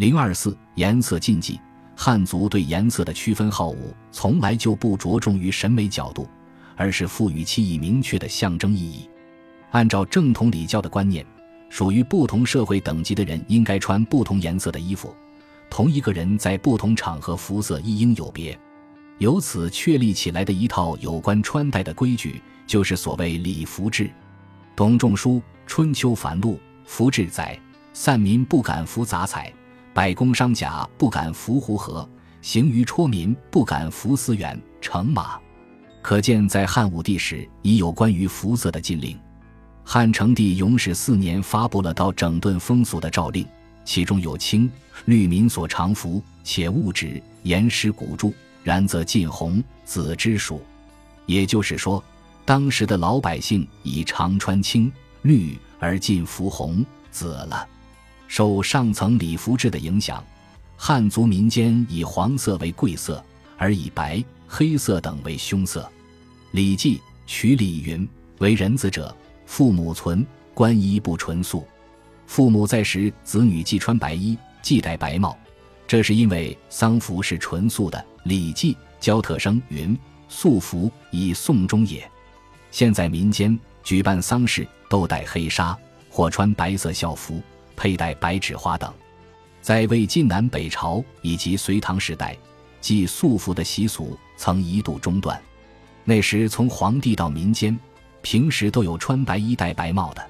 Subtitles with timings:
[0.00, 1.60] 零二四颜色禁忌，
[1.94, 6.26] 汉族对颜色的区分好恶从来就不着重于审美角度，
[6.74, 9.10] 而是赋予其以明确的象征意义。
[9.72, 11.22] 按照正统礼教的观念，
[11.68, 15.14] 属于不同社会等级的人应该穿不同颜色的衣服，
[15.68, 18.58] 同一个人在不同场合肤色亦应有别。
[19.18, 24.10] 由此确立起来的一套有关穿戴的规矩，就是所谓礼服制。
[24.74, 25.32] 董仲舒
[25.66, 26.54] 《春秋繁露·
[26.86, 27.60] 服制》载：
[27.92, 29.52] 散民不敢服杂彩。
[30.00, 32.08] 百工商贾不敢服胡合，
[32.40, 35.38] 行于戳民不敢服丝远乘马。
[36.00, 39.14] 可见，在汉武帝时已有关于服色的禁令。
[39.84, 43.46] 汉成帝永始四年发布了到整顿风俗的诏令，
[43.84, 44.72] 其中有青
[45.04, 48.32] 绿民所常服，且勿止严施古著，
[48.64, 50.62] 然则禁红紫之属。
[51.26, 52.02] 也就是说，
[52.46, 54.90] 当时的老百姓已常穿青
[55.20, 57.68] 绿而禁服红紫了。
[58.30, 60.24] 受上层礼服制的影响，
[60.76, 63.20] 汉族民间以黄色为贵色，
[63.58, 65.82] 而以白、黑色等为凶色。
[66.52, 69.12] 《礼记·曲礼》云：“为人子者，
[69.46, 71.66] 父母存，冠衣不纯素。
[72.24, 75.36] 父母在时，子女既穿白衣，既戴白帽。
[75.88, 79.98] 这是因为丧服是纯素的。”《礼记·交特生》云
[80.30, 82.08] ：“素服以宋中也。”
[82.70, 85.76] 现在民间举办丧事，都戴黑纱，
[86.08, 87.42] 或穿白色校服。
[87.80, 88.92] 佩戴白纸花等，
[89.62, 92.36] 在魏晋南北朝以及隋唐时代，
[92.78, 95.40] 祭素服的习俗曾一度中断。
[96.04, 97.74] 那时从皇帝到民间，
[98.20, 100.22] 平时都有穿白衣戴白帽的，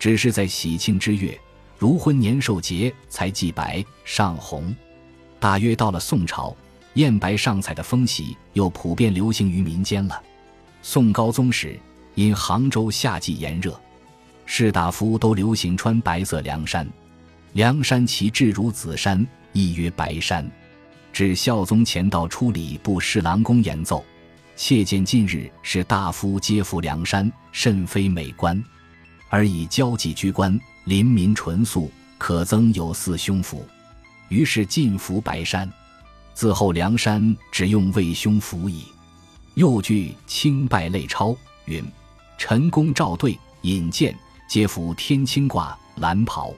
[0.00, 1.40] 只是在喜庆之月，
[1.78, 4.74] 如婚年寿节才祭白上红。
[5.38, 6.56] 大约到了宋朝，
[6.94, 10.20] 艳白上彩的风习又普遍流行于民间了。
[10.82, 11.78] 宋高宗时，
[12.16, 13.80] 因杭州夏季炎热。
[14.52, 16.84] 士大夫都流行穿白色凉衫，
[17.52, 20.44] 凉衫其质如紫衫，亦曰白衫。
[21.12, 24.04] 至孝宗乾道初，礼部侍郎公演奏，
[24.56, 28.60] 切见近日士大夫皆服凉衫，甚非美观，
[29.28, 33.64] 而以交际居官，临民纯素，可增有四胸服。
[34.30, 35.72] 于是进服白衫，
[36.34, 38.86] 自后凉山只用为胸服矣。
[39.54, 41.28] 又据《清拜类钞》
[41.66, 41.84] 云：
[42.36, 44.12] 陈公赵对引荐。
[44.50, 46.52] 皆服天青褂蓝袍，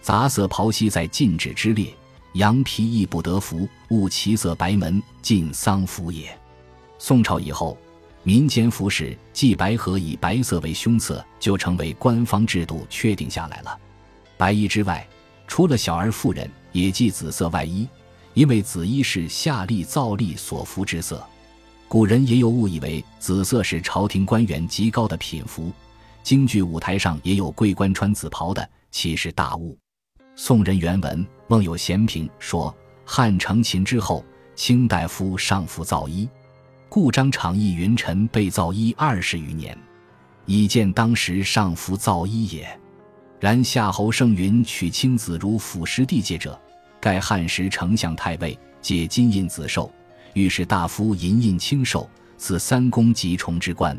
[0.00, 1.92] 杂色袍兮在禁止之列。
[2.34, 6.32] 羊皮亦不得服，勿其色白门，禁丧服也。
[6.96, 7.76] 宋朝以后，
[8.22, 13.76] 民间服饰既白和以白色为凶色，就成为官方制度确定下来了。
[14.36, 15.04] 白衣之外，
[15.48, 17.88] 除了小儿妇人，也系紫色外衣，
[18.34, 21.20] 因为紫衣是夏历造历所服之色。
[21.88, 25.72] 古人也有误以为紫色是朝廷官员极高的品服。
[26.24, 29.78] 京剧舞台上也有桂冠穿紫袍的，其实大误。
[30.34, 32.74] 宋人原文孟有贤评说：
[33.04, 34.24] 汉承秦之后，
[34.56, 36.26] 卿大夫上服造衣，
[36.88, 39.76] 故张长义云臣被造衣二十余年，
[40.46, 42.80] 以见当时上服造衣也。
[43.38, 46.58] 然夏侯胜云取青子如辅师地界者，
[47.02, 49.92] 盖汉时丞相太尉借金印子寿，
[50.32, 52.08] 御史大夫银印青寿，
[52.38, 53.94] 赐三公及重之官。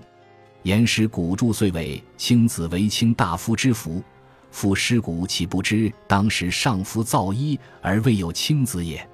[0.66, 4.02] 言师古著遂为青子为卿大夫之服，
[4.50, 9.08] 夫师古岂不知当时上服造衣而未有青子也？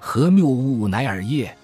[0.00, 1.56] 何谬误乃尔也？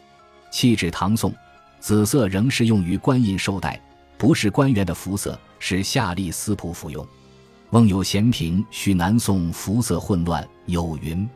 [0.53, 1.35] 弃至唐宋，
[1.81, 3.81] 紫色仍是用于官印绶带，
[4.17, 7.05] 不是官员的服色，是下吏司仆服用。
[7.71, 11.29] 翁有贤评许南宋服色混乱，有云：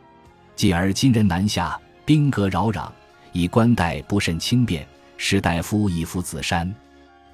[0.55, 2.89] 继而今人南下，兵革扰攘，
[3.33, 4.87] 以官带不甚轻便，
[5.17, 6.73] 士大夫以服紫衫。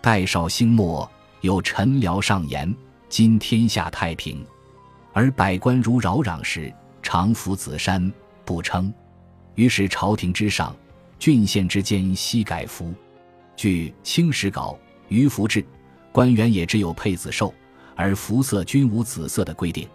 [0.04, 1.10] 代绍兴末，
[1.40, 2.76] 有臣僚上言
[3.08, 4.44] ：“今天下太平，
[5.14, 6.70] 而百官如扰攘时，
[7.02, 8.12] 常服紫衫，
[8.44, 8.92] 不称。
[9.54, 10.76] 于是朝廷之上，
[11.18, 12.92] 郡县之间悉改服。
[13.56, 14.78] 据《清史稿·
[15.08, 15.62] 于服志》，
[16.12, 17.50] 官员也只有配紫绶，
[17.96, 19.88] 而服色均无紫色的规定。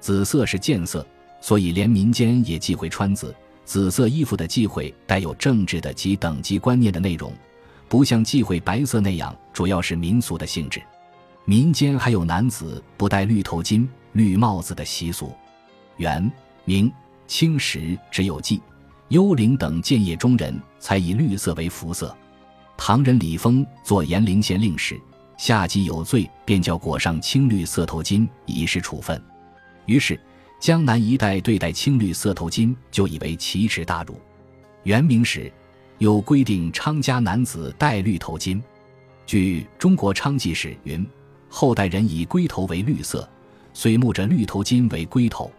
[0.00, 1.06] 紫色是见色，
[1.42, 3.34] 所以连民间也忌讳穿紫。
[3.66, 7.30] 紫色衣服的忌讳带有政治的及等级观念的内容。”
[7.92, 10.82] 不像忌讳白色那样，主要是民俗的性质。
[11.44, 15.30] 民间还有男子不戴绿头巾、绿帽子的习俗。
[15.98, 16.32] 元、
[16.64, 16.90] 明、
[17.26, 18.58] 清时只有妓、
[19.08, 22.16] 幽灵等建业中人才以绿色为服色。
[22.78, 24.98] 唐人李丰做延陵县令时，
[25.36, 29.22] 下级有罪，便叫裹上青绿色头巾以示处分。
[29.84, 30.18] 于是
[30.58, 34.18] 江南一带对待青绿色头巾就以为奇耻大辱。
[34.84, 35.52] 元明时。
[35.98, 38.60] 有规定，昌家男子戴绿头巾。
[39.24, 41.06] 据《中国娼记史》云，
[41.48, 43.28] 后代人以龟头为绿色，
[43.72, 45.50] 遂木着绿头巾为龟头。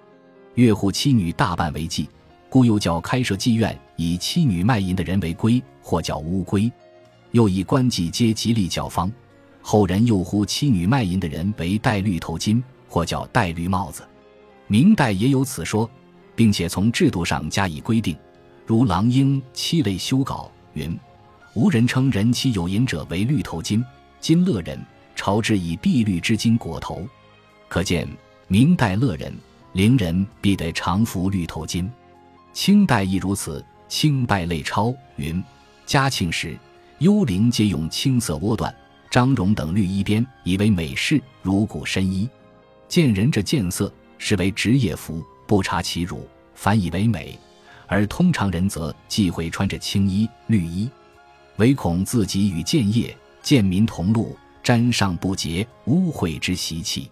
[0.55, 2.07] 越户妻女大半为妓，
[2.49, 6.71] 故又叫开设妓院以妻女卖淫的人为龟，或叫乌龟。
[7.31, 9.11] 又以官妓皆吉利较方，
[9.61, 14.03] 后人又呼妻女卖淫的人为戴绿头巾，或叫戴绿帽子。
[14.67, 15.89] 明代也有此说，
[16.35, 18.15] 并且从制度上加以规定，
[18.65, 20.49] 如《郎英七类修稿》
[20.79, 20.97] 云
[21.53, 23.83] ：“无人称人妻有淫者为绿头巾，
[24.21, 24.79] 今乐人
[25.15, 27.05] 朝至以碧绿之巾裹头。”
[27.67, 28.07] 可见
[28.47, 29.33] 明代乐人、
[29.73, 31.89] 伶人必得常服绿头巾。
[32.53, 34.87] 清代亦如此，《清拜类钞》
[35.17, 35.43] 云
[35.85, 36.57] ：“嘉庆时，
[36.99, 38.73] 幽灵皆用青色窝缎，
[39.09, 42.29] 张绒等绿衣边，以为美事，如古深衣。
[42.87, 47.37] 见人这见色，是为职业服，不察其辱，反以为美；
[47.93, 50.89] 而通常人则忌讳穿着青衣、绿衣，
[51.57, 57.11] 唯恐自己与建业、贱民同路，沾上不洁，污秽之习气。